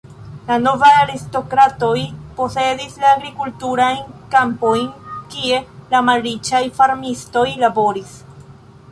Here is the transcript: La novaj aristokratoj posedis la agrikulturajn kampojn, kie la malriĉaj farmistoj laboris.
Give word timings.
La 0.45 0.55
novaj 0.61 0.87
aristokratoj 0.99 1.97
posedis 2.39 2.95
la 3.03 3.11
agrikulturajn 3.17 3.99
kampojn, 4.35 4.87
kie 5.35 5.59
la 5.93 6.01
malriĉaj 6.07 6.63
farmistoj 6.79 7.45
laboris. 7.65 8.17